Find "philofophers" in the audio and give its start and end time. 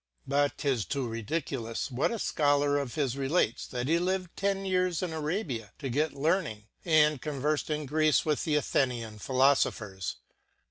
9.19-10.15